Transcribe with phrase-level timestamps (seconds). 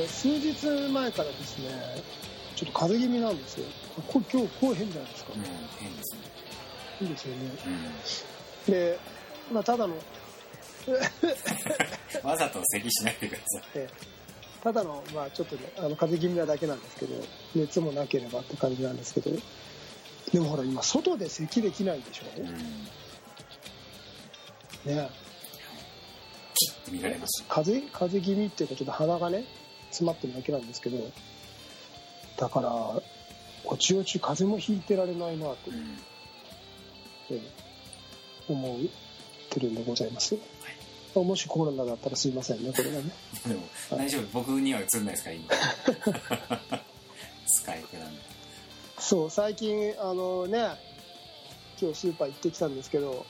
[0.00, 1.68] えー数日前からですね
[2.56, 3.66] ちょっと風邪気味なんですよ。
[4.06, 6.20] これ今日声変じゃないですか、うん変ですね。
[7.00, 7.50] いいですよね。
[8.66, 8.72] うん。
[8.72, 8.98] で、
[9.50, 9.94] まあ、ただの、
[12.22, 13.62] わざと咳しないでください。
[13.76, 13.94] えー
[14.62, 17.14] ただの、まあ、ちょっとねあの風邪気味なだけなんですけど
[17.54, 19.30] 熱もなければって感じなんですけど。
[20.30, 22.24] でもほら今外で咳できないでしょ。
[22.36, 22.46] うん。
[24.94, 25.08] ね。
[26.54, 27.42] キッて見られます。
[27.48, 29.46] 風邪風邪気味っていうかちょっと鼻がね
[29.90, 30.98] 詰まってるだけなんですけど
[32.36, 32.70] だから
[33.64, 35.98] おちおち風邪もひいてられないなとう、ん。
[37.30, 37.40] ええ
[38.48, 38.78] 思っ
[39.50, 40.36] てるんでございます、
[41.14, 43.10] もしコロナだったらすいませんねこれがね。
[43.46, 44.22] でも大丈夫。
[44.32, 45.44] 僕には映んないですから今。
[47.46, 48.20] スカイプなんで。
[48.98, 50.58] そう最近あのね
[51.80, 53.24] 今日スーパー行ってきたんですけど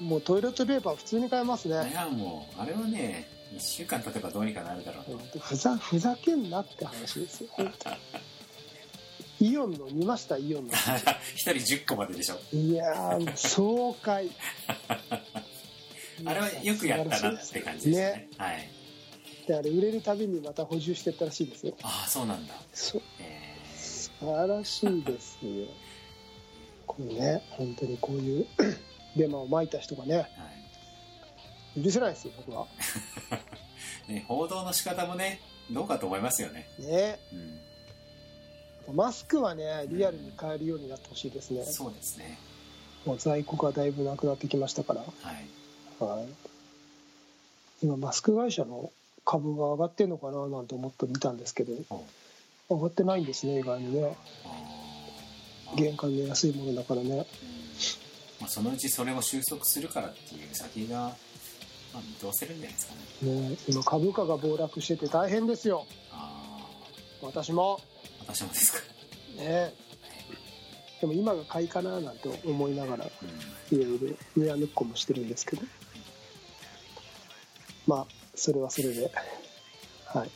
[0.00, 5.38] もうトイレットペーパー普通に買えますいねやもうあれはね1週間経てばどうにかなるだろうと。
[5.38, 7.48] ふざふざけんなって話ですよ。
[9.40, 10.38] イオンの見ました？
[10.38, 10.72] イオンの。
[11.34, 12.38] 一人10個まででしょ。
[12.52, 14.28] いやー爽快。
[16.26, 18.28] あれはよくやったなって感じですね。
[18.38, 18.68] はい。
[19.46, 21.74] であれ売れるたびにまた補充してったらしいですよ。
[21.82, 22.54] ああそうなんだ。
[22.72, 23.02] そう。
[23.20, 25.66] え素晴らしいですよ。
[26.86, 28.46] これね本当にこういう
[29.16, 30.28] デマをまいた人がねーはい
[31.82, 32.66] 許せないですよ僕は。
[34.08, 37.18] ね、報道の仕方もねどうかと思いますよね、ね。
[38.88, 41.64] うん、マスクはねリアルに買えるようになってほしいですね。
[41.64, 42.38] そうですね。
[43.06, 45.46] もう在庫がだいぶなくなってきましたから、はい。
[45.98, 46.28] はい、
[47.82, 48.90] 今マスク会社の
[49.24, 51.72] 株が上がってんのかななんて思って見たんですけど。
[51.90, 52.04] お
[52.76, 54.16] 上がってないんですね意外にね。
[54.44, 55.84] あー。
[55.84, 57.10] 原価で安いものだからね。
[57.10, 57.18] うん。
[58.40, 61.14] まあ、そのうちそれを収束するからっていう先が、
[61.94, 63.50] まあ、見通せるんじゃないですかね。
[63.50, 65.86] ね今株価が暴落してて大変ですよ。
[66.10, 66.66] あ
[67.22, 67.80] 私も。
[68.20, 68.78] あ私もですか、
[69.36, 69.72] ね。
[71.00, 73.04] でも今が買いかななんて思いながら
[73.72, 73.78] うん。
[73.78, 75.62] いろいろ上やぬっこもしてるんですけど。
[77.86, 79.12] まあそれはそれで。
[80.06, 80.30] はい。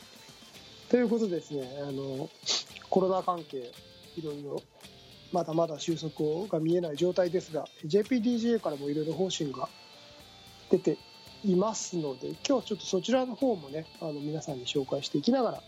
[0.89, 2.29] ということでですねあの
[2.89, 3.71] コロナ関係
[4.15, 4.61] いろいろ
[5.31, 9.69] まだまだ収束が見えない状態ですが JPDGA からもいろいろ方針が
[10.71, 10.97] 出て
[11.43, 15.63] いますので今日はちょっとそちらの方もねあの皆さんに紹介していきながら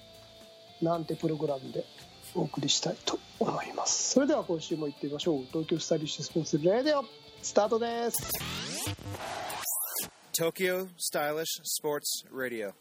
[0.81, 1.85] なんてプログラムで
[2.33, 4.11] お送りしたいと思います。
[4.11, 5.45] それでは今週も行ってみましょう。
[5.51, 7.03] 東京スタイリッシュスポーツレディオ
[7.41, 8.29] スタートです。
[10.33, 12.73] Tokyo Stylish Sports Radio.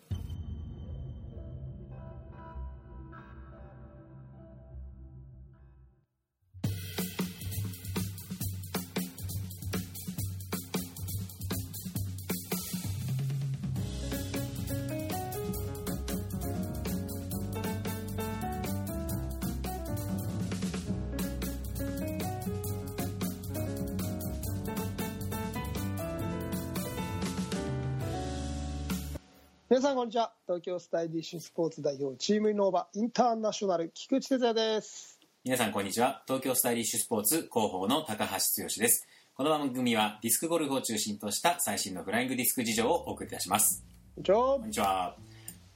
[29.71, 30.33] 皆さんこんにちは。
[30.49, 35.21] 東京スタイリッシュスポーツ代表チームイノーバインターナショナル菊池哲也です。
[35.45, 36.25] 皆さんこんにちは。
[36.27, 38.33] 東京スタイリッシュスポーツ広報の高橋
[38.65, 39.07] 剛です。
[39.33, 43.85] この番組はディスクゴルフを中心とした最新のフライングディスク事情をお送りいたします。
[44.17, 44.37] こんにちは。
[44.59, 45.17] こんにちは。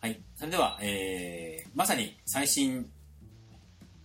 [0.01, 0.21] はい。
[0.35, 2.91] それでは、えー、まさに最新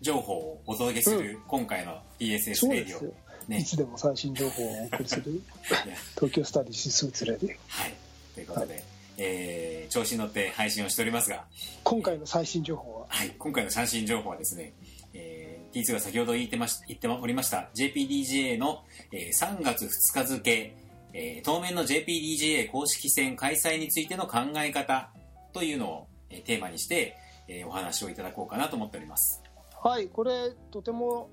[0.02, 3.14] 情報をお届けする、今回の PSS レディオ。
[3.48, 3.58] ね。
[3.58, 5.42] いつでも最新情報をお送りする
[6.14, 7.58] 東京スタイリッシュスーツレディオ。
[7.70, 7.96] はい。
[8.36, 8.84] ということで、
[9.20, 11.46] えー調子に乗って配信をしておりますが
[11.84, 13.08] 今回の最新情報は？
[13.10, 14.74] はい、今回の最新情報はですね、
[15.16, 20.76] えー、T2 が先ほど言ってまし言っておりました JPDGA の、えー3月2日付、
[21.14, 25.10] えー当面の JPDGA 公式戦開催についての考え方
[25.54, 27.18] というのを、えーテーマにして、
[27.48, 29.42] えーお話をいただこうかなと思っております。
[29.82, 31.30] はいこれとても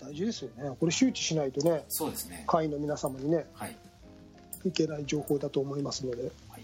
[0.00, 2.44] 大事ですよねこれ周知しないとねそうですね。
[2.46, 3.76] 会員の皆様にねはい。
[4.64, 6.62] いけない情報だと思いますので、はい。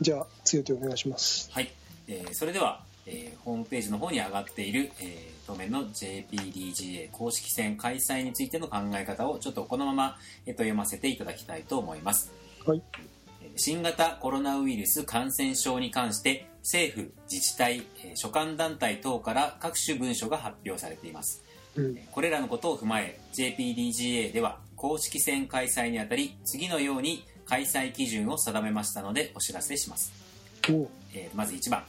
[0.00, 1.50] じゃあ強手お願いします。
[1.52, 1.70] はい。
[2.08, 12.32] えーそれでは、えーホームページの方に上がっている、えー当面の JPDGA 公式戦開催についての考え方をちょっとこのまま、えーと読ませていただきたいと思います。
[12.66, 12.82] はい。
[13.56, 21.42] 新型コロナウイルス感染症に関して政府自治体えー所管団体等から各種文書が発表されています。
[21.76, 21.96] うん。
[22.10, 30.10] これらのことを踏まえ JPDGA では公式戦開催にあたり次のように開催基準を定めましたのでお知らせします、
[30.70, 30.88] お。
[31.12, 31.84] えーまず1番。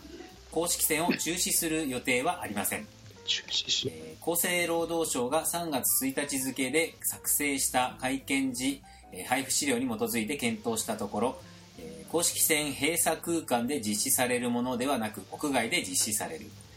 [0.52, 2.86] 公式戦を中止する予定はありません。
[3.26, 3.90] 中止し。
[3.90, 8.82] えー厚生労働省が3月1日付で作成した会見時、
[9.14, 11.42] えー配布資料に基づいて検討したところ、
[11.80, 16.71] えー公式戦閉鎖空間で実施されるものではなく屋外で実施される、えー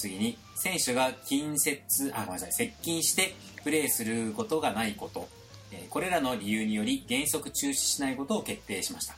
[0.00, 5.28] 次に選手が近接あごめんなさい接近してプレーすることがないこと、
[5.72, 9.14] えこれらの理由により原則中止しないことを決定しました。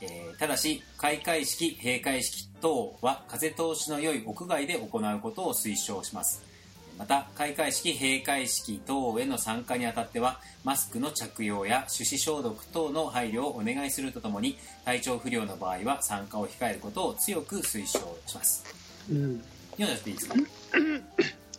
[0.00, 6.42] えただし開会式閉会式等は風通しの良い屋外で行うことを推奨します。
[6.98, 18.81] また開会式閉会式等への参加にあたってはマスクの着用や手指消毒等の配慮をお願いするとともに体調不良の場合は参加を控えることを強く推奨します。
[19.10, 19.94] うん、読ん。
[19.94, 20.34] でっていいですか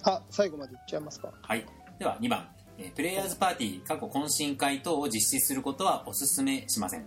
[0.04, 1.32] あ最後までいっちゃいますか。
[1.42, 1.66] はい、
[2.00, 2.48] では2番、
[2.78, 7.06] えープレイヤーズパーティー過去懇親会等を実施することはお勧めしません、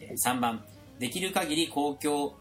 [0.00, 0.64] えー3番。
[0.98, 2.34] できる限り公共、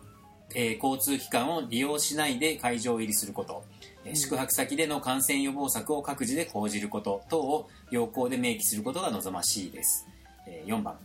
[0.56, 3.64] えー交通機関を利用しないで会場入りすること、
[4.06, 10.06] えー宿泊先での感染予防策を各自で講じること等を要項で明記することが望ましいです、
[10.48, 10.98] えー4番。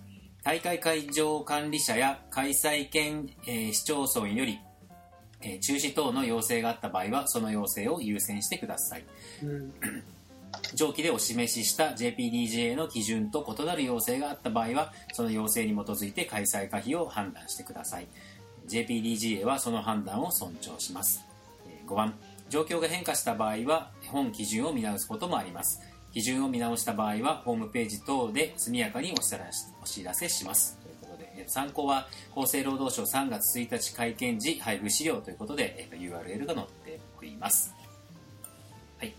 [0.45, 4.59] 大会会場管理者や開催県、えー市町村より、
[5.43, 9.05] えー中止等の要請があった場合はその要請を優先してください。
[9.43, 9.73] うん。
[10.75, 18.07] 上記でお示しした JPDGA の基準と異なる要請があった場合はその要請に基づいて開催可否を判断してください。
[18.69, 21.25] JPDGA はその判断を尊重します。
[21.67, 22.15] えー5番
[22.49, 25.81] 状況が変化した場合は本基準を見直すこともあります。
[26.13, 30.79] 基準を見直した場合はホームページ等で速やかにお知らせします
[31.47, 32.07] 参考は
[32.37, 37.75] 厚生労働省3月1日会見時配布資料ということで、えーと URL が載っております。
[38.99, 39.09] はい。
[39.09, 39.13] へ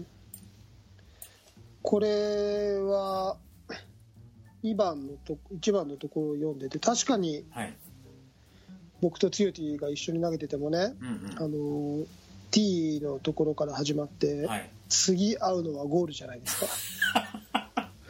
[0.00, 0.04] え
[1.82, 3.36] これは
[4.62, 7.76] 2番のと1番のところを読んでて確かにはい。
[9.00, 12.06] 僕とつよティが一緒に投げててもねうんあの
[12.50, 14.70] T のところから始まって、うんはい。
[14.88, 16.66] 次会うのはゴールじゃないですか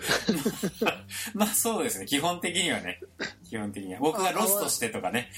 [1.35, 2.07] まあそうですね。
[2.07, 3.01] 基本的にはね。
[3.49, 4.01] 基本的には。
[4.01, 5.31] 僕がロストしてとかね。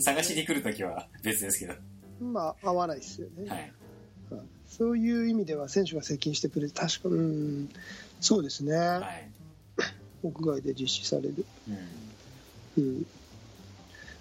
[0.00, 1.74] 探しに来るときは別ですけど。
[2.20, 3.58] まあ合わないですよね、はい。
[3.60, 3.72] はい
[4.68, 7.68] そういう意味では選手が接近してくれて確かうん。
[8.20, 9.28] そうですね、はい。
[10.22, 11.44] 屋外で実施される、
[12.76, 12.84] うん。
[12.84, 13.06] うん。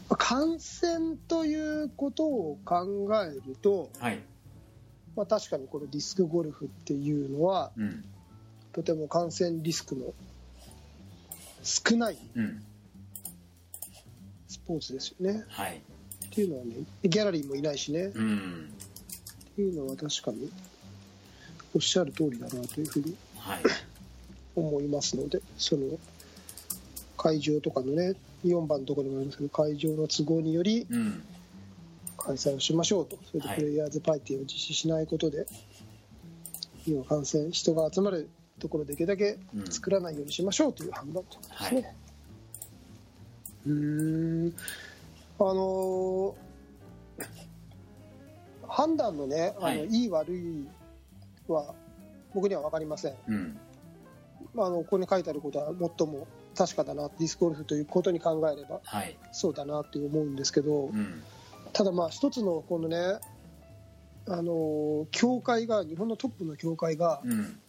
[0.10, 4.20] まあ感染ということを考えると、はい。
[5.16, 8.06] まあ、確かにこのディスクゴルフっていうのはうん
[8.78, 10.14] とても感染リスクの
[11.64, 12.64] 少ないうん。
[14.48, 15.44] スポーツですよね。
[15.48, 15.82] はい。
[16.28, 18.06] っていうのはねギャラリーもいないしね。
[18.06, 18.72] っうん
[19.56, 20.52] ていうのは確かに
[21.74, 23.64] おっしゃる通りだなというふうにはい。
[24.56, 25.82] 思いますのでその
[27.18, 28.14] 会場とかのね
[28.46, 31.24] 4番のところにもありますけど会場の都合によりうん。
[32.20, 33.18] 開催をしましょうと。
[33.32, 33.58] それではい。
[33.58, 35.48] プレイヤーズパーティーを実施しないことで、
[36.88, 39.72] 要は感染人が集まるところできるだけうん。
[39.72, 41.96] 作らないようにしましょうという判断ということですね。
[43.66, 44.54] うーん。
[45.40, 46.48] あのー
[48.70, 49.86] 判断のねあの、はい。
[49.88, 50.68] い、い悪い
[51.48, 51.74] は
[52.34, 53.16] 僕には分かりません。
[53.28, 53.58] うん。
[54.54, 59.18] まあ、あのここに書いてあることは最も確かだなディスクゴルフということに考えればはい。
[59.32, 61.24] そうだなって思うんですけど、うん。
[61.74, 63.20] ただまあ一つのこのね
[64.28, 67.60] あの協会が日本のトップの協会がうん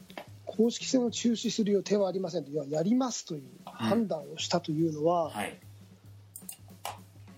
[0.49, 5.59] 公式戦を中止する予定はありませんといややりますという判断をしたというのは、はい。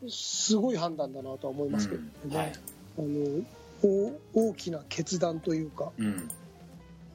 [0.08, 2.52] すごい判断だなとは思いますけどね、うんはい。
[2.98, 3.44] あの
[3.82, 6.30] お大きな決断というか、うん。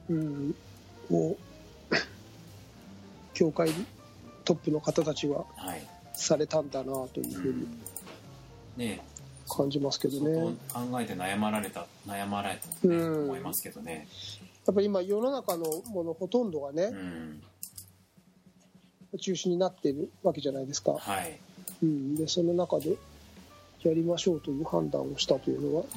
[0.08, 0.54] うん、
[1.10, 1.36] を
[3.34, 3.70] 協会
[4.44, 5.82] トップの方たちははい。
[6.12, 7.66] されたんだなというふうに
[8.76, 9.00] ね。
[9.48, 10.56] 感じますけど相ね。
[10.68, 14.08] 当考えて悩まられた悩まれたと思いますけどね
[14.66, 17.42] やっぱり今世の中のものほとんどがねう、ん。
[19.18, 21.38] 中止になっているわけじゃないですか、はい。
[21.82, 22.96] うん、でその中で
[23.82, 25.88] やりましょうという判断をしたというのはうん。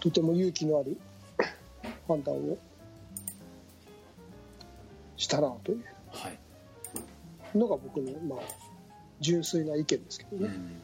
[0.00, 0.96] とても勇気のある
[2.06, 2.58] 判断を
[5.16, 5.84] したなという。
[6.12, 6.38] はい。
[7.56, 8.38] のが僕の、まあ、
[9.20, 10.76] 純粋な意見ですけどね、うん。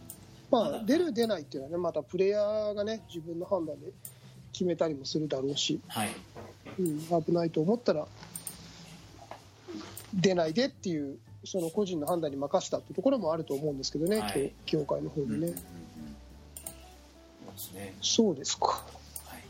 [0.50, 3.88] まあ、出る出ないっていうのはねまたプレイヤーがね自分の判断で
[4.52, 6.08] 決めたりもするだろうし、はい
[6.78, 8.06] うん、危ないと思ったら
[10.14, 14.52] 出ないでっていうその個人の判断に任せたっていうところもあると思うんですけどね、はい。
[14.64, 15.54] 協協会の方うんうんうんでね、
[17.46, 17.94] そうですね。
[18.00, 18.66] そうですか。
[18.66, 19.42] はい。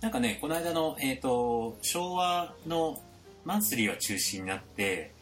[0.00, 3.00] なんかねこの間のえっと昭和の
[3.44, 5.12] マンスリーは中止になって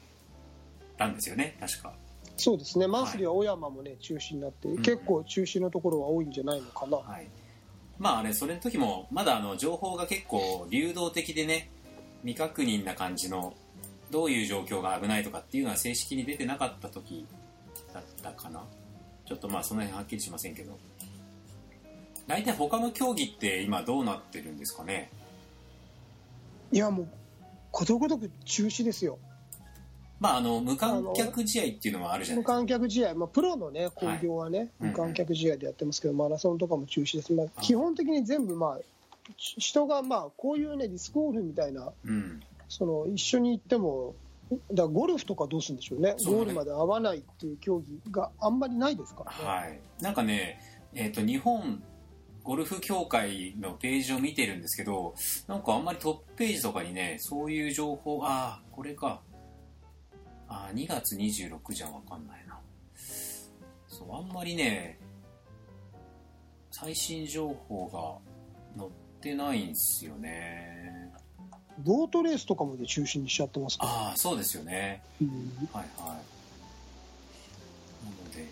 [0.97, 1.93] たんですよね確か。
[2.37, 2.87] そうですね。
[2.87, 4.79] マンスリーは小山もね中止になって、ん。
[4.79, 7.29] 結構中止のところは多いんじゃないのかな、はい
[7.99, 11.71] まああれそれの時もまだあの情報が結構流動的でね
[12.23, 13.55] 未確認な感じの
[14.11, 17.27] どういう状況が危ないとかっていうのは正式に出てなかった時
[17.95, 18.63] だったかな。
[19.25, 20.79] ちょっとまあその辺はっきりしませんけど。
[22.27, 25.11] 大体他の競技って今どうなってるんですかね？
[26.71, 27.09] いやもう
[27.71, 29.19] ことごとく中止ですよ。
[30.23, 32.53] まああの無観客試合っていうのはあるじゃない無ですか。
[32.55, 38.79] 観客試合、まあ、プロのね興行はね、うん無観客試合でやってますけど、マラソンとかも中止です、まあ、基本的に全部、まあ、
[39.37, 42.41] 人がまあこういうねディスクゴルフみたいなうん。
[42.69, 44.15] その一緒に行っても
[44.73, 46.11] だゴルフとかどうするんでしょうね。
[46.11, 46.17] ね。
[46.25, 49.81] ゴールまで合わないっていう競技があんまりないですからね、はい。
[50.01, 50.61] なんかね
[50.95, 51.83] えっ、と日本
[52.45, 55.15] ゴルフ協会のページを見てるんですけど
[55.47, 59.21] なんかあんまりトップページとかにねそういう情報ああこれか
[60.55, 62.59] ああ2月26じゃわかんないな。
[63.89, 64.99] そうあんまりね
[66.71, 68.23] 最新情報
[68.77, 68.91] が載っ
[69.21, 71.11] てないんですよね。
[71.79, 75.03] ボートレースとかもで中止にしちゃってますから、ああそうですよね。
[75.23, 75.29] うん。
[75.73, 76.07] はいはい。
[76.07, 76.15] な
[78.11, 78.47] ので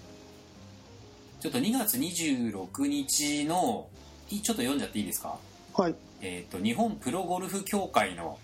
[1.40, 3.88] ちょっと2月26日の
[4.30, 5.36] いちょっと読んじゃっていいですか？
[5.74, 5.94] はい。
[6.22, 8.38] えー、と日本プロゴルフ協会の、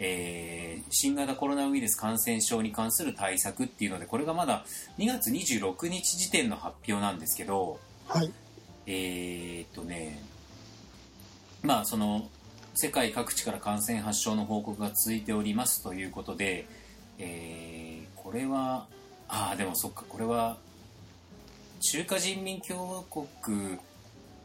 [0.00, 4.64] えー新型コロナウイルス感染症に関する対策っていうのでこれがまだ
[4.98, 7.78] 2月26日時点の発表なんですけど
[8.08, 8.32] はい。
[8.86, 10.20] えー、っとね
[11.62, 12.28] まあその
[12.74, 16.66] 世界各地から感染発症の報告が続いておりますということで、
[17.18, 17.80] えー
[18.22, 18.86] これは
[19.28, 20.58] ああでもそっかこれは
[21.80, 23.78] 中華人民共和国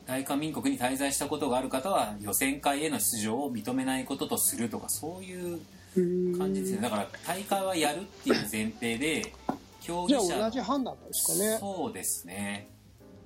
[0.05, 5.59] 大韓民国に滞在したことがある方は予選会への出場を認めないこととするとかそういう
[6.37, 6.81] 感じですね。
[6.81, 9.33] だから大会はやるっていう前提で
[9.81, 11.57] 競技者あ同じ判断ですかね。
[11.59, 12.67] そうですね。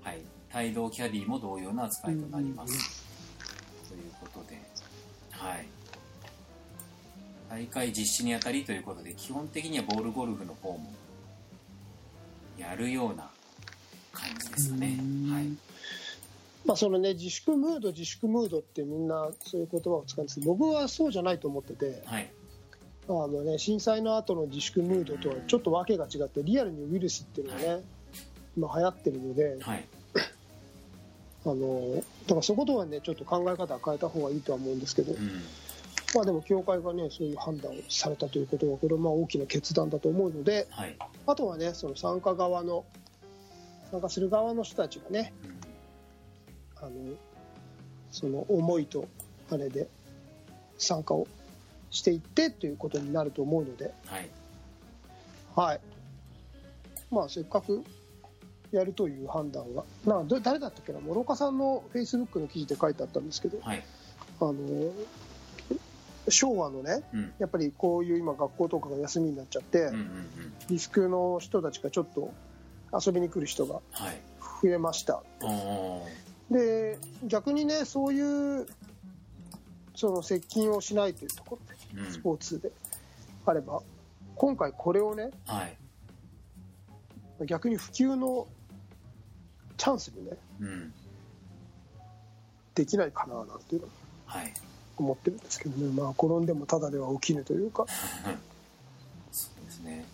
[0.01, 0.19] はい。
[0.55, 3.05] 帯同キャディも同様な扱いとなります、
[3.87, 4.59] ということで。
[5.31, 5.65] はい。
[7.49, 10.93] 大会実施にあたりということで基本的にはボールゴルフの方も
[12.57, 13.27] やるような
[14.11, 14.97] 感じですかね。
[14.99, 15.31] うん。
[15.31, 15.68] はい
[16.65, 22.31] まあそのね自粛ムード自粛ムードってみんなそういう言葉を使うんですけど僕はそうじゃないと思っててはい。
[23.07, 27.83] あの、ね、震災の後の自粛ムードとはちょっと訳が違ってリアルにウイルスっていうのがね
[28.55, 29.85] 今流行ってるのではい。
[31.45, 35.41] あのだからそことはねちょっと考え方を変えた方がいいとは思うんですけど、うん。
[36.13, 42.85] まあでも協会がねそういう判断をされたということはこれはまあ大きな決断だと思うのではい、あとはねその参加側の
[43.91, 45.58] 参加する側の人たちがねうん
[46.81, 46.91] あの
[48.11, 49.07] その思いと
[49.51, 49.87] あれで
[50.77, 51.27] 参加を
[51.91, 54.29] していってということになると思うので、はい。
[55.55, 55.79] はい、
[57.11, 57.83] まあせっかく
[58.71, 63.59] やるという判断がな誰だったっけな諸岡さんのフェイスブックの記事で書いてあったんですけど。
[63.61, 63.83] はい。
[64.41, 64.53] あの
[66.29, 67.33] 昭和のねうん。
[67.39, 70.29] やっぱりこういう今学校とかが休みになっちゃって、うんうんうん。
[70.69, 72.31] リスクの人たちがちょっと
[72.93, 74.21] 遊びに来る人がはい。
[74.61, 75.23] 増えました。
[75.41, 78.67] おーで逆にねそういう
[79.95, 81.59] その接近をしないというとこ
[81.93, 82.05] ろうん。
[82.05, 82.71] でスポーツで
[83.45, 83.81] あれば
[84.35, 85.75] 今回これをねはい。
[87.45, 88.47] 逆に普及の
[89.77, 90.93] チャンスにねうん。
[92.75, 93.89] できないかななんていうのを
[94.25, 94.53] はい。
[94.97, 95.91] 思ってるんですけどね。
[95.93, 97.85] まあ転んでもただでは起きぬというか、
[99.31, 100.05] そうですね。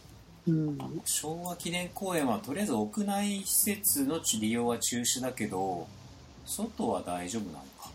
[0.48, 5.88] うん、昭和記念公園はとりあえず屋内施設の利用は中止だけど
[6.46, 7.90] 外は大丈夫なのか。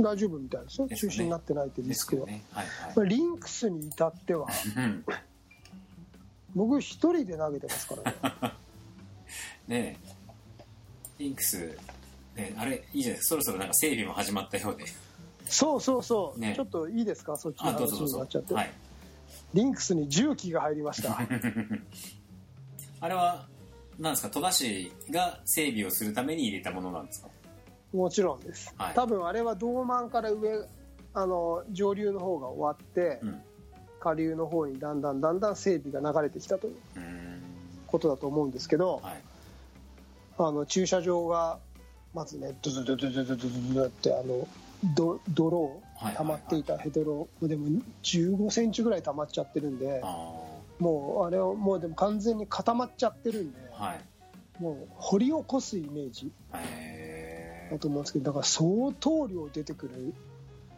[0.00, 0.86] 大丈夫みたいですよ。
[0.86, 0.96] ね。
[0.96, 2.42] 中止になってないってリですスクは、よね。
[2.52, 4.48] はいまあリンクスに至っては。
[6.54, 8.54] 僕一人で投げてますからね。
[9.68, 10.14] ねえ。
[11.18, 11.78] リンクス、
[12.36, 13.28] ね、あれいいじゃないですか。
[13.28, 14.84] そろそろなんか整備も始まったようで。
[15.46, 16.54] そうそうそう、ね。
[16.56, 17.36] ちょっといいですか？
[17.36, 18.72] そっちの話になっちゃって、はい。
[19.52, 21.18] リンクスに重機が入りました。
[23.00, 23.46] あれは
[23.98, 24.30] なんですか？
[24.30, 27.28] 戸田市が整備をするために入れたものなんですか？
[27.92, 28.94] もちろんです、はい。
[28.94, 30.66] 多分あれは道満から上
[31.14, 33.40] あの上流の方が終わって、うん。
[34.00, 36.74] 下流の方にだんだんだんだん整備が流れてきたという
[37.86, 39.20] ことだと思うんですけど、はい。
[40.36, 41.58] あの駐車場が
[42.12, 44.46] まずねドゥドゥドゥドゥドゥドゥドゥってあの
[44.94, 50.34] ど泥をはい溜まっていたヘドロでも15センチぐらい溜まっちゃってるんであ
[50.78, 54.00] もうあれをもうでも完全に固まっちゃってるんであはい。
[54.62, 58.64] もう掘り起こすイメージへだと思うんですけどだから相
[59.00, 60.14] 当量出てくる。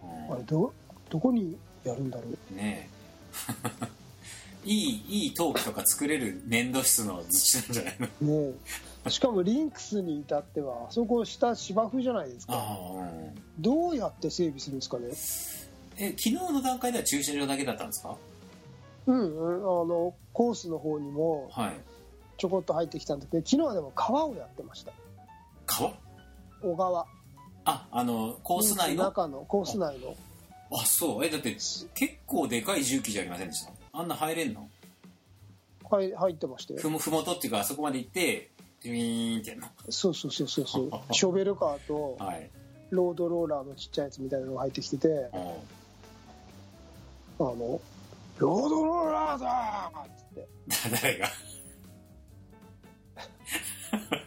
[0.02, 0.72] えあれど
[1.10, 2.54] どこにやるんだろう。
[2.54, 2.96] ねえ。
[4.68, 8.50] いいいい陶器とか作れる粘土質の土なんじゃないの？
[8.50, 8.54] ね
[9.06, 9.10] え。
[9.10, 12.66] しかもリンクスに至ってはあそこ下芝生じゃないですか。
[13.60, 15.08] どうやって整備するんですかね。
[15.98, 18.16] え昨日の段階では駐車場だけだったんですか？
[19.06, 21.72] うん、うん、あのコースの方にもはい。
[22.38, 24.92] ちょこっと入ってきたんだけど昨日はでも川をやってました。
[25.64, 25.92] 川？
[26.62, 27.06] 小川。
[27.64, 29.04] ああのコース内の？
[29.04, 30.14] 中のコース内の。
[30.70, 31.24] あそう。
[31.24, 33.72] えだって結構でかい重機じゃありませんでした？
[33.92, 34.68] あんな入れんの？
[35.90, 36.80] はい入ってましたよ。
[36.80, 38.50] ふもふもとっていうかあそこまで行って
[38.82, 39.66] ジュイーンっての？
[39.88, 40.90] そうそうそうそうそう。
[41.14, 42.50] ショベルカーとはい。
[42.90, 45.20] ロードローラーのちっちゃいやつみたいなのが入ってきててうん
[47.40, 47.80] あの
[48.38, 50.48] 「ロードローラーだ!」っつって。
[51.02, 51.28] 誰が？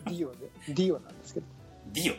[0.06, 1.46] ディオでディオなんですけど。
[1.94, 2.16] ディオ？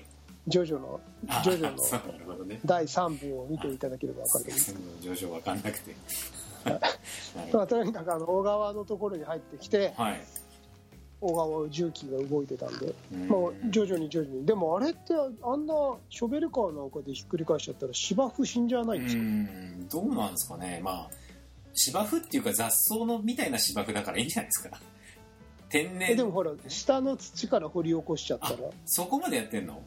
[0.47, 5.95] ジョジョのあジョジョの第3部を見ていただければ分かると思います上昇わかんなくて。
[7.53, 10.21] まあ、とにかくあの小川のところに入ってきてどはい。
[11.21, 12.95] 小川を重機が動いてたんで。
[13.13, 13.29] うん。
[13.29, 14.47] もう徐々に徐々に。
[14.47, 15.75] でもあれってあんな
[16.09, 19.89] ショベルカーなんかでひっくり返しちゃったら芝生死んじゃわないんですか、うん。
[19.89, 20.81] どうなんですかね。
[20.83, 21.11] まあ
[21.75, 24.79] 芝生っていうか雑草のみたいな芝生だからいいんじゃないですか？
[25.71, 26.11] 天然。
[26.11, 28.57] えでもほら下の土から掘り起こしちゃったら。
[28.87, 29.81] そこまでやってんの？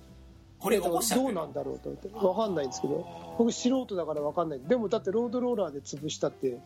[0.59, 2.07] これえだから起こしちゃってどうなんだろうと思って。
[2.07, 3.35] 分かんないんですけど。
[3.37, 4.59] 僕素人だから分かんない。
[4.61, 6.61] でもだってロードローラーで潰したってうん。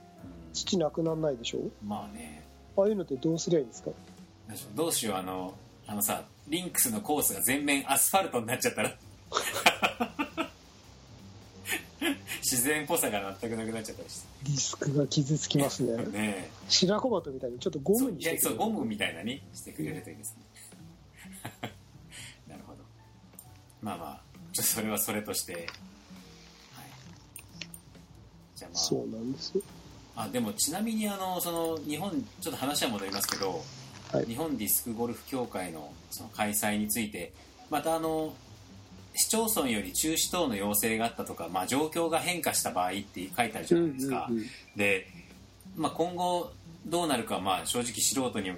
[0.54, 1.60] 土なくならないでしょ？
[1.84, 2.44] まあね。
[2.78, 3.90] ああいうのってどうすりゃいいんですか？
[4.76, 5.16] どうしよう？
[5.16, 5.54] あの
[5.88, 8.96] あのさリンクスのコースが全面アスファルトになっちゃったら
[12.50, 16.01] 自然っぽさが全くなくなっちゃったりしディスクが傷つきますね。
[16.01, 18.36] て ね白子鳩みたいにちょっとゴムにいしてくれる。
[18.36, 20.44] やそうゴムみたいなにしてくれるといいですね。
[22.48, 22.80] なるほど。
[23.82, 24.22] まあまあ
[24.54, 25.54] それはそれとして。
[25.54, 25.66] はい。
[28.56, 28.82] じゃあまあ。
[28.82, 29.58] そうなんです。
[29.58, 29.62] よ
[30.15, 33.62] あでもちなみにあのその日本ちょっと話は戻りますけど、
[34.13, 34.26] はい。
[34.26, 37.34] 日本ディスクゴルフ協会のその開催について
[37.69, 38.34] またあの
[39.17, 44.30] 市町村より中止等の要請があったとか、まあ、状況が変化した場合って書いてあるじゃないですか、
[44.75, 45.08] で、
[45.75, 46.51] まあ、今後
[46.86, 48.58] どうなるかはまあ正直素人にも、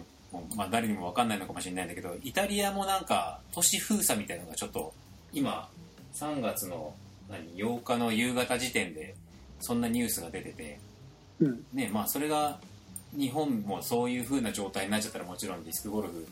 [0.55, 4.93] まあ、誰にも分かんないのかもしれないんだけどイタリアもなんか都市封鎖みたいなのがちょっと
[5.33, 5.67] 今
[6.13, 6.93] 3月の
[7.29, 9.15] 何8日の夕方時点で
[9.59, 10.79] そんなニュースが出てて、
[11.39, 11.65] うん。
[11.73, 12.59] ねまあ、それが
[13.17, 16.27] 日本もそういう風な状態になっちゃったらもちろんディスクゴルフ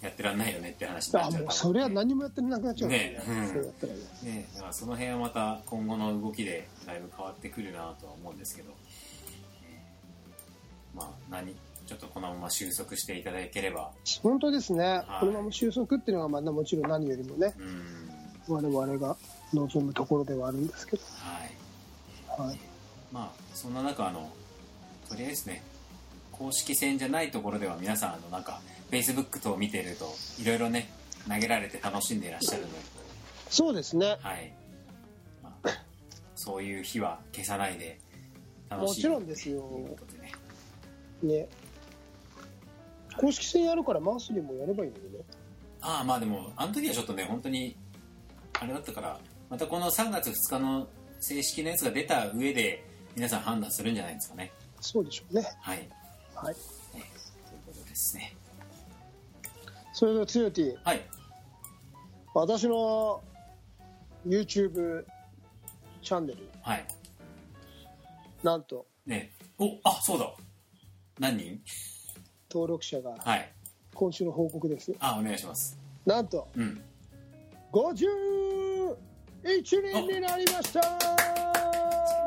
[0.00, 3.34] やってらんないよねって話になっちゃうあもうそれは何もやってなくなっちゃうねねうん。
[3.34, 3.44] ね
[4.24, 8.72] ねだからその辺はまた今後の動きでだいぶ変わってくるなとは思うんですけど、
[9.64, 9.82] え。
[10.94, 11.54] ーまあ何？
[11.86, 13.90] ちょっとこのまま収束していただければ。
[14.22, 15.04] 本当ですね、はい。
[15.20, 17.54] このまま収束っていうのがまだもちろん何よりもね。
[18.48, 18.54] うん。
[18.54, 19.16] 我々が
[19.52, 22.48] 望むところではあるんですけど、はい。
[22.48, 22.58] はい、
[23.12, 24.30] まあそんな中あの
[25.08, 25.62] とりあえずね
[26.40, 30.06] 公式戦じゃないところでは皆さんあのなんか Facebook 等を見ていると
[30.40, 30.90] いろいろね
[31.28, 32.78] 投げられて楽しんでいらっしゃるので、
[33.50, 34.16] そうですね。
[34.22, 34.50] はい。
[35.42, 35.68] まあ、
[36.34, 37.98] そういう日は消さないで
[38.70, 39.68] 楽しいもちろんですよ。
[41.22, 41.48] ねね。
[43.18, 45.18] 公式戦やるからマンスリーもやればいいのにね。
[45.82, 47.76] ああまあでもあの時はちょっとね本当に
[48.58, 50.88] あれだったからまたこの3月2日の
[51.20, 52.82] 正式なやつが出た上で
[53.14, 54.50] 皆さん判断するんじゃないですかね。
[54.80, 55.46] そうでしょうね。
[55.60, 55.90] はい、ね、
[56.42, 56.54] はい。
[56.54, 57.04] という
[57.66, 58.34] ことですね。
[59.92, 61.02] それではつよティはい。
[62.32, 63.22] 私の
[64.26, 65.04] YouTube
[66.02, 66.48] チャンネル。
[66.62, 66.86] はい。
[68.42, 68.86] なんと。
[69.04, 69.32] ね。
[69.58, 70.32] おあそうだ。
[71.18, 71.60] 何人？
[72.50, 73.52] 登録者がはい。
[73.92, 74.94] 今週の報告です。
[74.98, 75.76] あお願いします。
[76.06, 76.48] なんと。
[76.56, 76.82] うん。
[77.70, 78.96] 51
[79.62, 80.80] 人になりました。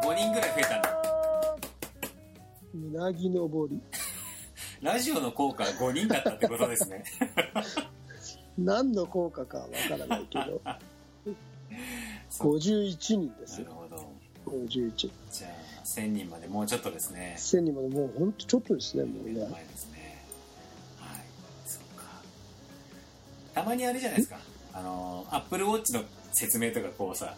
[0.03, 0.99] 5人ぐらい増えたんだ。
[2.75, 3.81] うなぎ登り
[4.83, 7.05] ラジオの効果が5人だったってことですね。
[8.59, 10.61] 何の効果かわからないけど。
[12.29, 12.57] そう。
[12.57, 13.69] 51人ですよ。
[13.69, 14.23] なるほど。
[14.67, 14.93] 51
[15.31, 17.35] じゃあ1000人までもうちょっとですね。
[17.37, 19.47] 1000人までもうほんとちょっとですねもうね。
[19.49, 20.25] 前ですね。
[20.99, 21.19] はい。
[21.65, 22.03] そうか。
[23.53, 24.39] たまにあれじゃないですか。
[24.73, 27.37] あのアップルウォッチの説明とかこうさ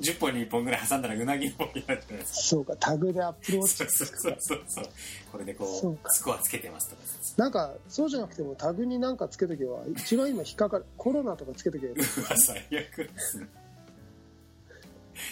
[0.00, 2.34] 10本に1本ぐらい挟んだらうなぎの方になるじゃないです。
[2.34, 4.84] かそうかタグでアップローそうそうそうそうそう。
[5.32, 6.08] これでこそうか。
[6.08, 7.02] うスコアつけてますとか
[7.36, 13.48] なんかそうじゃなくてもタグになんかつけとけば一番今引っかかるコロナとかつけとけばうわ最悪ですね。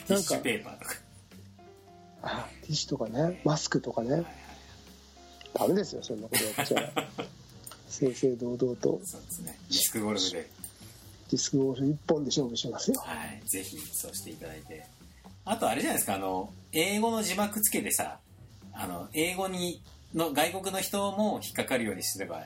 [0.06, 0.94] ティッシュペーパーとか。
[2.22, 3.40] あティッシュとかね。
[3.44, 4.24] マスクとかね。
[5.52, 6.92] ダメですよそんなことやっちゃ。
[7.88, 9.00] 正々堂々と。
[9.04, 9.58] そうですね。
[9.68, 10.48] ディスクゴルフで
[11.34, 13.00] ディスクゴルフ一本で勝負しますよ。
[13.00, 14.86] はい、ぜひそうしていただいて。
[15.44, 18.18] あとあれじゃないですかあの英語の字幕つけてさ
[18.72, 19.82] あの英語に
[20.14, 22.44] の外国の人も引っかかるようにすれば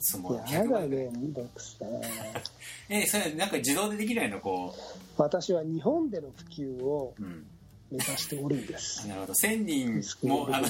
[0.00, 1.88] そのや100だ倍ねめんどくさい
[2.90, 4.74] えそれなんか自動でできないのこ
[5.16, 7.46] 私は日本での普及をう、うん、
[7.90, 9.08] 目指しておるんです。
[9.08, 9.32] なるほど。
[9.32, 10.68] 1000人もあの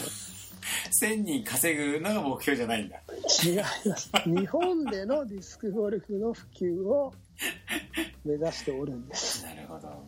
[1.03, 2.97] 1000人稼ぐのが目標じゃないんだ。
[3.45, 3.57] 違い
[3.89, 4.11] ます。
[4.25, 7.13] 日本でのディスクゴルフの普及を
[8.25, 9.45] 目指しておるんです。
[9.45, 10.05] なるほど。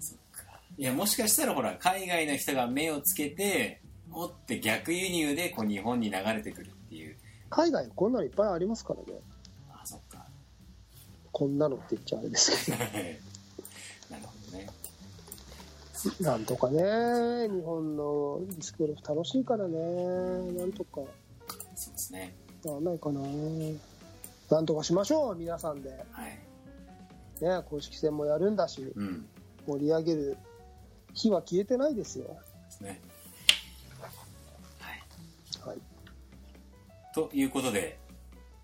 [0.00, 0.60] そっか。
[0.76, 3.80] いやもしかしたらほら海外の人が目をつけて
[4.12, 7.16] おって逆輸入でこう日本に流れてくるっていう。
[7.50, 9.20] 海外こんなのいっぱいありますからね。
[9.70, 10.26] あそっか。
[11.32, 12.72] こんなのって言っちゃあれですけ
[14.10, 14.68] なるほどね。
[16.20, 16.78] どなんとかね
[17.48, 19.78] 日本のディスクゴルフ楽しいからね
[20.58, 21.00] なんとか。
[21.76, 22.34] そうですね。
[22.64, 23.20] ならないかな。
[24.50, 25.90] なんとかしましょう皆さんで。
[26.12, 26.43] はい
[27.40, 29.26] ね公式戦もやるんだしうん。
[29.66, 30.36] 盛り上げる
[31.14, 32.26] 火は消えてないですよ。
[32.26, 33.00] ですね。
[34.78, 35.68] はい。
[35.68, 35.78] はい。
[37.14, 37.98] ということで、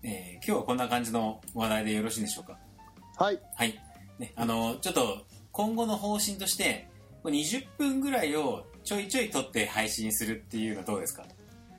[0.03, 2.57] えー今日はこんな感じの話題でよろしいでしょうか？
[3.23, 3.39] はい。
[3.55, 3.79] はい。
[4.19, 6.87] ね、あの、ちょっと、今後の方針として、
[7.23, 11.23] 20分ぐらいをちょいちょい撮って配信するっていうのどうですか？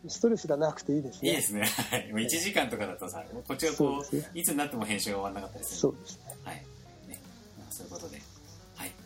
[0.09, 1.29] ストレスがなくていいですね。
[1.31, 1.65] いいですね。
[1.91, 2.11] はい。
[2.13, 4.31] もう1時間とかだとさ、こっちがそこう、うね。
[4.35, 5.81] いつになっても編集が終わらなかったりする。
[5.81, 6.35] そうですね。
[6.45, 6.63] はい。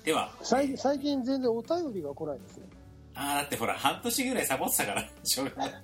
[0.06, 2.64] では、最えー最近全然お便りが来ないですね
[3.16, 5.82] ああ、だってほら、半年ぐらいサボってたから、 しょうがない。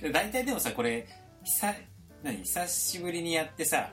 [0.00, 1.06] で大体でもさ、これ、
[1.44, 1.74] 久、
[2.22, 3.90] 何、久しぶりにやってさ、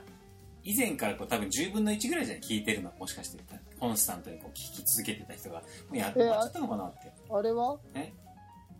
[0.62, 2.92] 以前からこう多分10分の1ぐらいじゃん、聞いてるの。
[2.98, 3.42] もしかして、
[3.80, 7.12] コンスタントにこう聞き続けてた人が、もうやっえ終わっちゃったのかなって。
[7.30, 7.78] あれは？
[7.94, 8.12] え？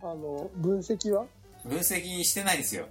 [0.02, 1.26] あの分析は？
[1.64, 2.86] 分析してないですよ。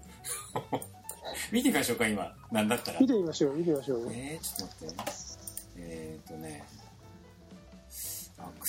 [1.51, 2.36] 見てみましょうか、今。
[2.51, 3.08] なんだったら見。
[3.08, 5.12] てみましょう見てみましょうえー、ちょっと待って。
[5.77, 6.63] えーとね、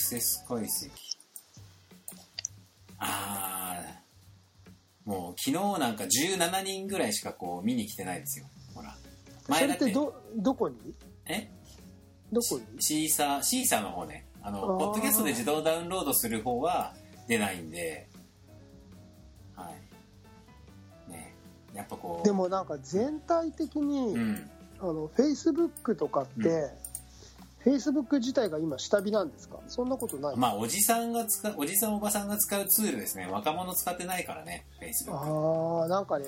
[0.07, 0.89] セス解析。
[2.97, 8.45] あー、もう昨日なんか17人ぐらいしかこう見に来てないですよ。
[8.73, 8.95] ほら。
[9.43, 10.77] それ前だって、ってどどこに？
[11.25, 11.49] え？
[12.31, 12.81] どこに？
[12.81, 14.25] シーサー、シーサーの方ね。
[14.41, 16.93] あの、ポッドキャストで自動ダウンロードする方は
[17.27, 18.07] 出ないんで、
[19.55, 19.69] は
[21.09, 21.11] い。
[21.11, 21.33] ね
[21.73, 24.49] やっぱこう、でもなんか全体的に、うん。
[24.79, 26.71] あのフェイスブックとかって、う
[27.67, 29.59] フェイスブック自体が今下火なんですか？
[29.67, 33.27] そんなことない、まあ、おじさんが使う、おじさんおばさんが使うツールですね。
[33.29, 35.81] 若者使ってないからね、Facebook。
[35.81, 36.25] ああなんかね、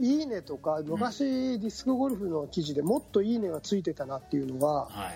[0.00, 0.06] うん。
[0.06, 5.10] いいねとか昔ディスクゴルフの記事でもっといいねがついてたなっていうのがは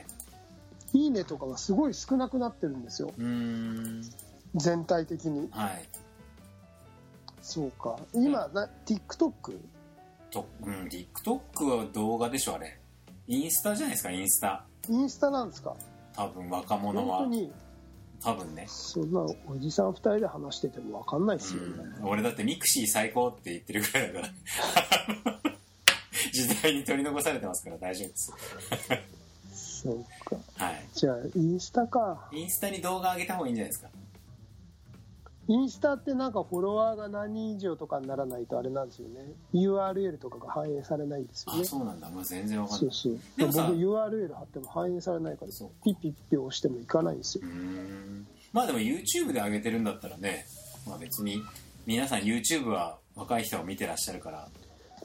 [0.93, 0.99] い。
[0.99, 3.15] いいねとかがすごい少なくなってるんですよ。
[4.55, 5.89] 全体的にはい。
[7.41, 9.57] そうか今な TikTok
[10.31, 12.79] と、うん、TikTok は動画でしょ、あれ。
[13.27, 14.67] インスタじゃないですか、インスタ。
[14.89, 15.75] インスタなんですか？
[16.15, 17.37] 多分、若者は本当。
[17.37, 17.53] に
[18.23, 18.65] 多分ね。
[18.69, 25.41] そんなおじさん2人で話してても分かんないですよね、うん、俺だって mixi 最高って言ってるぐらいだから。
[26.33, 28.33] 時代に取り残されてますから大丈夫です。
[29.83, 30.85] そうか はい。
[30.95, 33.89] じゃあインスタかインスタに動画上げた方がいいんじゃないですか。
[35.53, 39.33] インスタってなんかフォロワーが何人以上とかにならないとあれなんですよね。
[39.53, 42.09] URL とかが反映されないんですよあ、ねそうなんだ。
[42.09, 42.81] もう全然わかんない。
[42.81, 43.19] そうそう。
[43.37, 45.71] でもさ僕 URL 貼っても反映されないからそう。
[45.85, 47.45] ピッピッピ押してもいかないんですよ。
[47.45, 48.27] うーん。
[48.55, 50.47] まあでも YouTube で上げてるんだったらね、
[50.89, 51.43] まあ別に
[51.85, 54.49] 皆さん YouTube は若い人が見てらっしゃるから、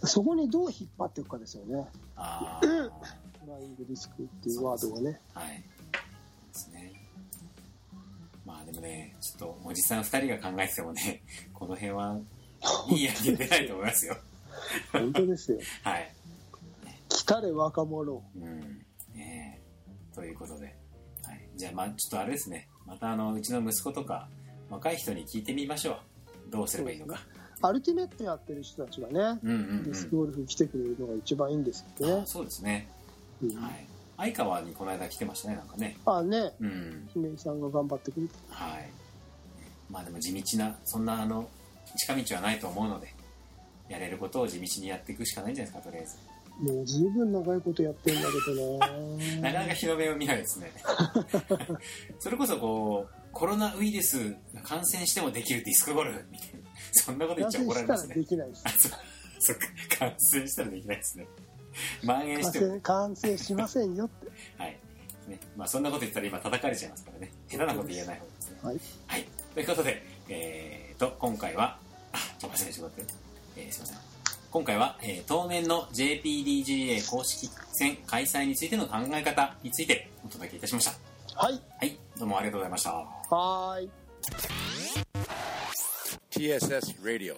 [0.04, 1.86] そこにどう引っ張っていくかですよね。
[2.16, 5.20] あフラ イングディスクっていうワードがね。
[5.34, 5.64] あ、はい。
[8.68, 12.20] でもね、ちょっとおじさん二人が考えててもね、 この辺は
[12.90, 14.18] いいアイデア出ないと思いますよ。
[14.92, 16.14] 本当ですよ はい。
[17.08, 18.86] 来たれ若者うん。
[19.14, 19.62] ね
[20.12, 20.76] えということで。
[21.24, 21.50] はい。
[21.56, 24.28] じゃあまあちょっとあれですね、またあの、うちの息子とか
[24.70, 26.52] 若い人に聞いてみましょう。
[26.52, 27.26] どうすればいいのか。
[27.62, 30.26] アルティメットやってる人たちがねうんうんディスクうん。
[30.26, 32.90] ゴルフ来てくれるのが一番いいんですけどねあ、そうですね。
[33.42, 33.88] うんはい。
[34.18, 35.96] 相川にこの間来てましたね、なんかね。
[36.06, 37.10] あねうん。
[37.14, 38.90] 姫井さんが頑張ってくれてはい。
[39.90, 41.48] まあでも地道な、そんなあの、
[41.96, 43.14] 近道はないと思うので、
[43.88, 46.18] やれることを地道にやっていくしかないんじゃないですか、とりあえず。
[46.60, 48.88] もう十分長いことやってんだけどな
[49.52, 50.72] なかなか日の目を見ないですね。
[52.20, 56.60] それこそこう、コロナウイルスが感染してもできるディスクゴルフみたいな。
[56.94, 58.46] そんなこと言っちゃ怒られますね感染したらで。
[58.46, 58.98] きないです あ、
[59.40, 59.68] そそっか、
[60.00, 61.28] 感染したらできないですね。
[62.02, 64.78] 蔓延感しても、染感染しませんよってはい。
[65.28, 65.40] ね。
[65.56, 67.32] まあそんなこと言ったら今叩かれちゃいますからね。
[67.50, 68.58] 下手なこと言えない方がいいですね。
[68.64, 69.26] はいはい。
[69.54, 71.78] ということで、えーと、今回は、
[72.12, 73.14] あ、ちょっと待って、ちょっと待って。
[73.58, 73.98] えーすいません。
[74.50, 80.92] 今回は、えー当面の JPDGA 公式戦開催についての考え方についてお届けいたしました。
[81.36, 81.98] はいはい。
[82.18, 82.94] どうもありがとうございました。
[82.94, 83.90] はーい
[86.32, 87.38] TSS Radio.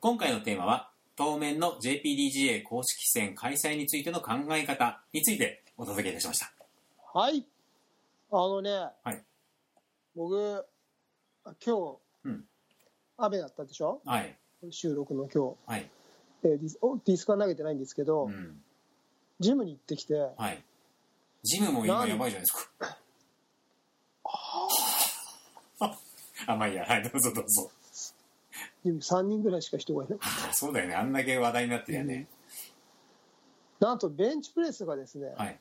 [0.00, 6.52] 今回のテーマは、当面の JPDGA 公式戦開催についての考え方についてお届けいたしました。
[7.14, 7.46] はい
[8.30, 8.70] あのね、
[9.02, 9.22] はい
[10.14, 10.64] 僕、
[11.44, 12.44] あ今日、うん
[13.18, 14.00] 雨だったでしょ？
[14.04, 14.36] はい。
[14.70, 15.88] 収録の今はい。
[16.42, 16.48] 日。
[16.48, 18.60] でディスおディスクは投げてないんですけど、うん。
[19.40, 20.62] ジムに行ってきて、はい。
[21.42, 22.98] ジムも今やばいじゃないですか。
[26.48, 26.84] あ、まあいいや。
[26.84, 27.70] はい、どうぞどうぞ。
[28.86, 30.18] ジム3人ぐらいしか人がいない。
[30.22, 30.94] あそうだよね。
[30.94, 32.26] あんだけ話題になってるよね。
[33.80, 35.58] なんとベンチプレスがですね、はい。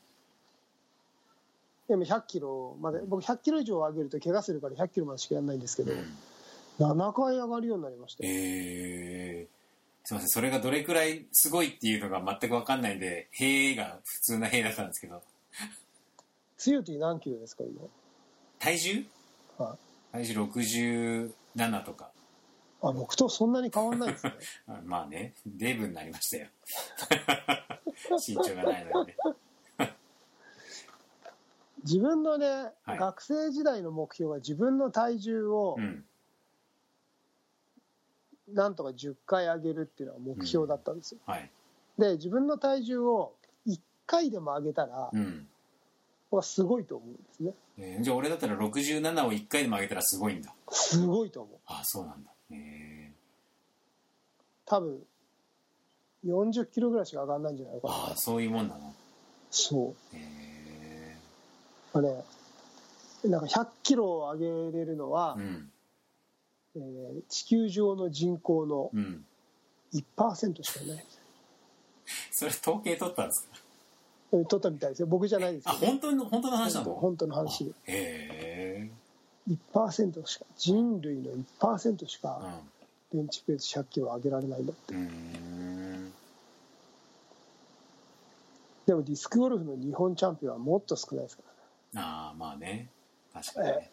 [1.90, 6.18] 今100キロまで、僕100キロ以上上げると怪我するから100キロまでしかやらないんですけど、うん
[6.80, 8.30] 7回上がるようになりましたよ。
[8.34, 10.28] えー、すいません。
[10.28, 15.22] それがどれくらいすごいっていうのが全くわかんないんで、兵が普通な兵だったんですけど。
[16.58, 17.82] つよティ何キロですか、今？
[18.60, 19.06] 体重？
[19.58, 19.78] は
[20.14, 22.10] い体重67とか。
[22.90, 24.34] あ、僕とそんなに変わんないですね。
[24.68, 26.48] あ まあね、デブになりましたよ。
[28.28, 29.18] 身長がないのでね。
[31.84, 36.06] 自分のね、はい学生時代の目標は自分の体重をうん。
[38.48, 41.20] なんとか10回上げるっていうのが目標だったんですよ。
[41.26, 41.50] はい。
[41.98, 43.34] で、自分の体重を
[43.66, 45.48] 1回でも上げたら、うん。
[46.30, 47.54] 僕はすごいと思うんですね。
[47.78, 50.54] えーじゃあ俺だったら67を1回でも上げたらすごいんだ。
[50.70, 51.58] すごいと思う。
[51.66, 52.32] あそうなんだ。
[52.52, 53.12] え
[54.66, 55.00] 多分、
[56.26, 57.88] 40キロぐらいしか上がらないんじゃないか。
[57.88, 58.94] ああ、そういうもんなの。
[59.52, 60.16] そう。
[60.16, 61.18] え
[61.94, 62.24] まあね、
[63.26, 65.72] なんか100キロを上げれるのはー、、うん。
[66.78, 69.26] えー地球上の人口のうん。
[69.94, 71.06] 1%しかいない。
[72.34, 73.56] それ統計取ったんですか？
[74.32, 75.08] 取ったみたいですよ。
[75.08, 75.74] 僕じゃないですあ。
[75.74, 76.94] 本当の、本当の話なの？
[76.96, 77.74] 本当の話。
[77.86, 78.45] へ
[79.50, 82.62] 1%しか、人類の1%しえか
[83.14, 84.94] ベンチプレス100キロ上げられないんだって。
[84.94, 86.12] うん。
[88.86, 91.44] でもディスクゴルフの日本チャンピオンはもっと少ないですか
[91.94, 92.08] らね。
[92.08, 92.90] ああ、まあね。
[93.34, 93.92] 確かにね。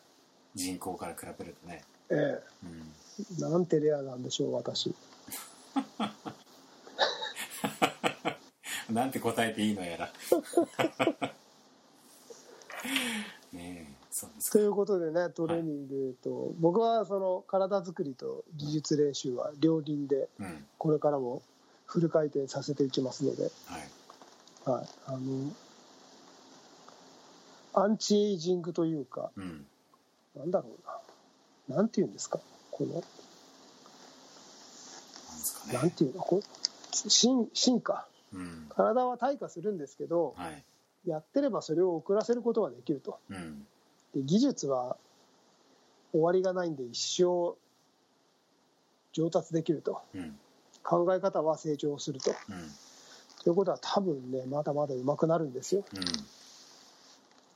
[0.54, 1.82] 人口から比べるとね。
[2.10, 2.92] えうん。
[3.38, 4.94] えなんてレアなんでしょう、私。
[8.90, 10.12] なんて答えていいのやら。
[14.50, 20.64] ということでね、トレーニングと、僕はその体作りと技術練習は両輪で、うん。
[20.78, 21.42] これからも
[21.86, 23.50] フル回転させていきますので、はい。
[24.64, 25.52] はい、あの、
[27.74, 29.66] アンチエイジングというか、うん。
[30.36, 30.68] なんだろ
[31.68, 33.02] うな、なんていうんですか、この、
[35.72, 35.90] なん。
[35.90, 36.42] ていうの、こう
[36.92, 38.06] 進進化。
[38.32, 38.66] うん。
[38.70, 40.62] 体は退化するんですけど、はい。
[41.06, 43.18] やってればそれを遅らせることができると。
[43.28, 43.66] うん。
[44.14, 44.96] で技術は
[46.12, 47.56] 終わりがないんで一生
[49.12, 50.00] 上達できると。
[50.14, 50.38] うん。
[50.82, 52.32] 考え方は成長すると。
[52.48, 52.56] うん。
[53.44, 55.84] ということは多分ね、まだまだ上手くなるんですよ。
[55.94, 56.02] うん。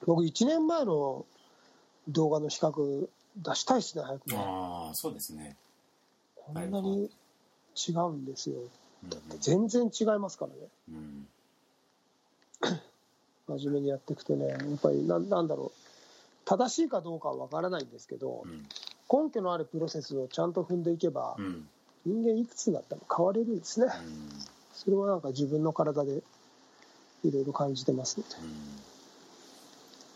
[0.07, 1.25] 僕1年前の
[2.09, 4.37] 動画の比較出したいですね、早くね。
[4.39, 5.57] ああ、そうですね。
[6.37, 7.11] こんなに
[7.77, 8.57] 違うんですよ。
[8.61, 8.71] うん
[9.09, 10.59] だって全然違いますからね。
[10.89, 11.29] うん。
[13.59, 15.86] 真面目にやっていくとね、やっぱりななんだろう。
[16.47, 18.67] 正しいかどうかは分からないんですけどう、ん。
[19.13, 21.69] 根拠のあるプロセスをちゃんと踏んでいけばう、ん。
[22.07, 23.87] 人間いくつになっても変われるんですね。
[23.87, 23.93] うん。
[24.73, 26.23] それはなんか自分の体で
[27.25, 28.37] いろいろ感じてますので。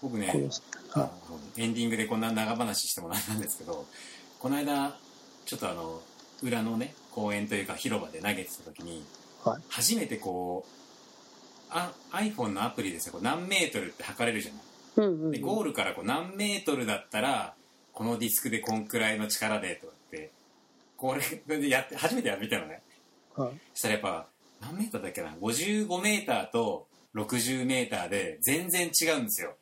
[0.03, 0.49] 僕ね、
[0.90, 3.85] はあのエンディングでこんな長話してもなんなんですけど、
[4.38, 4.97] この間、
[5.45, 6.01] ちょっとあの、
[6.43, 9.05] 裏のね、公園というか広場で投げてた時に、い。
[9.45, 9.62] はい。
[9.69, 10.71] 初めてこう、
[11.71, 14.62] あ iPhone のアプリですね、こう何メートルって測れるじゃない。
[14.96, 17.55] で、ゴールからこう何メートルだったら、
[17.92, 20.31] このディスクでこんくらいの力でとかって、
[20.96, 21.16] こ
[21.48, 22.83] れでやって、初めてやってみたのね。
[23.37, 23.53] はい。
[23.74, 24.26] そしたらやっぱ、
[24.61, 29.55] 何メーターだっけな ?55 メーターと60メーターで全然違うんですよ。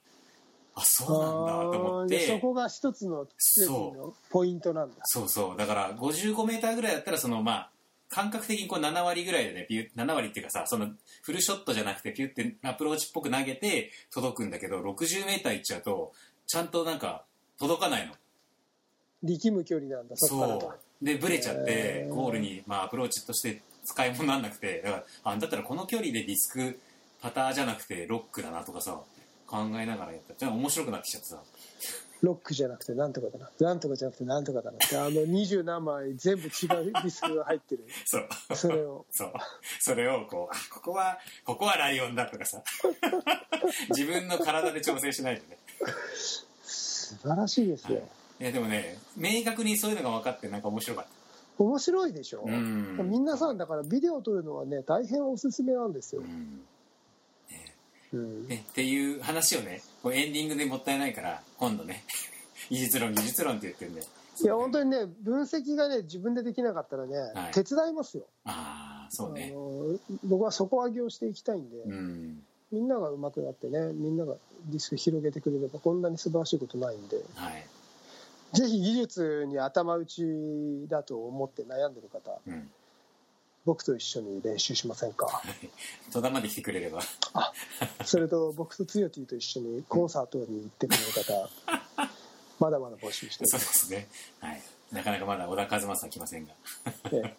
[0.74, 2.40] あ、そうなんだと思っあーでそて。
[2.40, 3.26] こが一つの
[4.30, 4.96] ポイントなんだ。
[5.04, 5.56] そうそう。
[5.56, 7.70] だから55メーターぐらいだったら、そのまあ、
[8.08, 10.88] 感覚的にこう7割ぐらいでね、ピュ7割っていうかさ、その
[11.22, 16.12] フルショットじゃなくてピュってアプローチっぽく投げて届くんだけど、60メーターいっちゃうと、
[16.46, 17.24] ちゃんとなんか
[17.58, 18.14] 届かないの。
[19.22, 20.72] 力む距離なんだ、そ。
[21.00, 21.04] う。
[21.04, 26.78] で、ブレちゃってゴールに、まあ、アプローチとして使い物になんなくて、だから、あ、だったらこの距離でディスク
[27.20, 29.00] パターじゃなくてロックだなとかさ、
[29.46, 31.42] 考えながらやったら、じゃあ面白くなってきちゃってさ、
[32.22, 33.50] ロックじゃなくてなんとかだな。
[33.60, 34.96] なんとかじゃなくてなんとかだなって。
[34.96, 37.84] あの二十何枚全部違うディスクが入ってる。
[38.04, 38.28] そう。
[38.54, 39.06] それを。
[39.10, 39.32] そう。
[39.80, 42.62] それをこう、あ、ここは、ここはライオンだとかさ、
[43.90, 45.58] 自分の体で調整しないとね。
[46.64, 48.02] 素晴らしいですよ。
[48.40, 51.06] いや、でもね、明確にそういうのが分かってなんか面白かっ
[51.58, 52.52] 面白いでしょ、た。
[52.52, 53.10] うん。
[53.10, 56.24] 皆さんだからビデオを撮るのはね、大変おすすめなんですよう。
[56.24, 56.60] ん。
[58.12, 58.48] うん。
[58.48, 62.04] ね、っていう話をね、こうエンディングでもったいないから、今度ね、
[62.70, 64.02] 技術論技術論って言ってるんで。
[64.40, 67.52] いや本当にね分析がね自分でできなかったらね、はい。
[67.52, 68.24] 手伝いますよ。
[68.44, 69.50] ああそうね。
[69.52, 72.44] あの僕は底上げをしていきたいんで、うん。
[72.70, 77.16] みんなが上手くなってねみんながディスク広げてくれればこんなに素晴らしいことないんで。
[77.34, 77.66] はい。
[78.52, 80.24] ぜひ技術に頭打ち
[80.88, 82.70] だと思って悩んでる方うん
[83.68, 85.42] 僕と一緒に練習しませんか？
[86.10, 87.02] 戸田まで来てくれれば。
[88.06, 92.08] それと僕とつよティと一緒にコンサートに行ってくれる方
[92.58, 94.08] まだまだ募集していそうまですすね。
[94.40, 94.62] はい。
[94.90, 96.54] なかなかまだ小田和正は来ませんが。
[97.12, 97.34] え はい。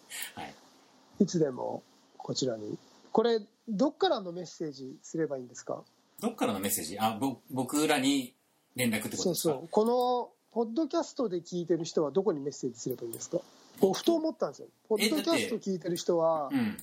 [1.20, 1.82] えいつでも
[2.16, 2.78] こちらに。
[3.10, 5.82] これどっからのメッセージすればいいんですか？
[6.20, 6.96] どっからのメッセージ？
[7.00, 8.34] あぼ僕らに
[8.76, 9.54] 連絡ってことそうですか？
[9.54, 9.68] そう。
[9.68, 13.38] このポッドキャストで聞いてる人はどこにメッセージすればいいんですか？
[13.80, 14.68] こうふと思ったんですよ。
[14.88, 16.76] ポッドキャスト聞いてる人はうん。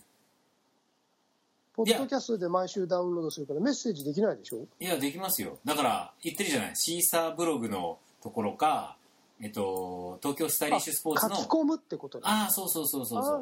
[1.76, 4.66] ポッドキャストで毎週ダウンロードするからメッセージできないでしょ？
[4.80, 5.60] いやできますよ。
[5.64, 6.72] だから言ってるじゃない。
[6.76, 8.98] シーサーブログのところか
[9.40, 13.36] えっと東京スタイリッシュスポーツの書き込むってことねああそうそうそうそうそう。
[13.36, 13.38] あ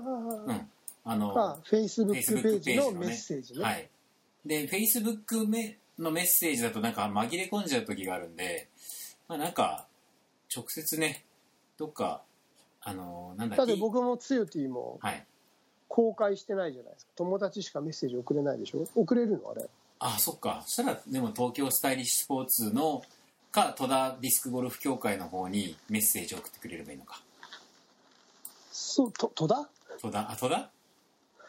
[0.47, 0.69] うん
[1.05, 3.63] あのあフェイスブックページのメッセージね。
[3.63, 3.89] はい。
[4.45, 8.67] で Facebook めのメッセージだとなんか紛れ込んじゃう時があるんで
[9.29, 9.87] まあなんか
[10.53, 11.23] 直接ね
[11.77, 12.21] どっか
[12.85, 13.73] あのなんだだっけ？
[13.73, 15.25] って僕もつよティもはい。
[15.87, 17.11] 公開してないじゃないですか。
[17.17, 18.87] 友達しかメッセージ送れないでしょ？
[18.95, 19.51] 送れるの？
[19.51, 19.65] あれ。
[19.99, 20.63] あそっか。
[20.65, 23.03] そしたらでも東京スタイリッシュスポーツの
[23.51, 27.21] か戸田ディスクゴルフ協会の方にメッセージを送ってくれればいいのか。
[28.71, 29.69] そうと戸田？
[30.01, 30.31] 戸田？
[30.31, 30.69] あ戸田？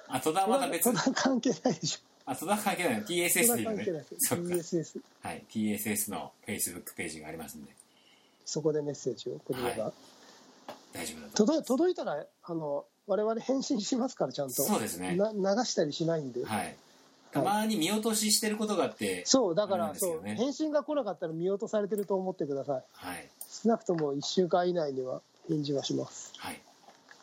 [0.08, 1.98] あ戸田はまた別戸田関係ないでしょ。
[2.26, 4.04] あ戸田関係ないの？TSS 戸でいいのね。
[4.18, 4.44] そっか。
[4.44, 5.44] TSS はい。
[5.50, 7.72] TSS の Facebook ページがありますんで。
[8.44, 9.92] そこでメッセージを送れれば、は
[10.96, 14.62] 大丈夫だと届い届いたらあの我々返信しますからちゃんと。
[14.62, 15.14] そうですね。
[15.16, 16.76] な流したりしないんで、はい。
[17.32, 22.84] たまに見落とししてることがあってそうだからそう、返信が来なかったら見落とされてると思ってください。
[22.92, 23.28] はい。
[23.62, 26.32] 少なくとも1週間以内には返事はします。
[26.38, 26.60] はい。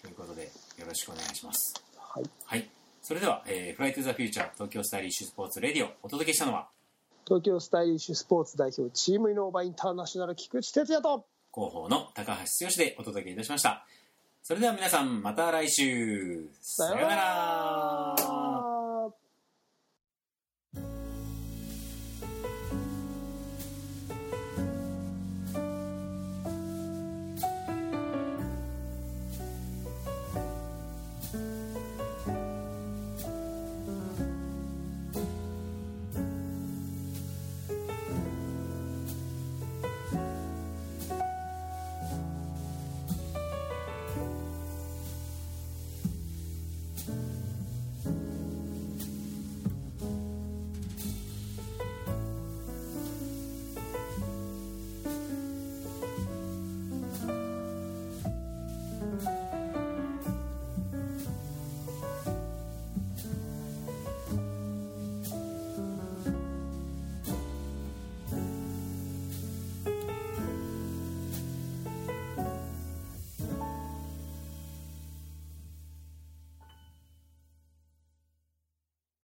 [0.01, 1.73] ということでよろしくお願いします。
[1.97, 2.23] はい。
[2.45, 2.69] はい。
[3.01, 6.67] それでは、えー、フライトゥザフューチャー東京スタイリッシュスポーツレディオお届けしたのは？
[7.25, 13.85] 東京スタイリッシュスポーツ代表チームイノーバインターナショナル菊池哲也と広報の高橋剛でお届けいたしました。
[14.41, 16.49] それでは皆さんまた来週。
[16.61, 17.52] さようなら。